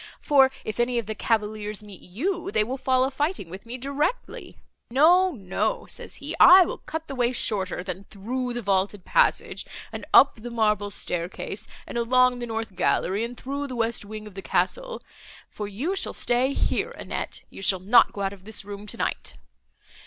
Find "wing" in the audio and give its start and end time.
14.03-14.25